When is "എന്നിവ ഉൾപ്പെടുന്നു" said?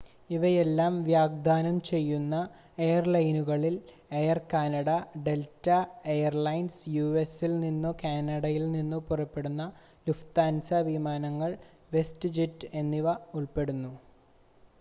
12.75-13.93